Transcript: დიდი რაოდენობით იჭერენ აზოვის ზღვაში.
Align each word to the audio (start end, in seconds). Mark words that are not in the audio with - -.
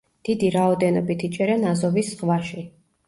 დიდი 0.27 0.47
რაოდენობით 0.55 1.25
იჭერენ 1.27 1.67
აზოვის 1.73 2.11
ზღვაში. 2.15 2.65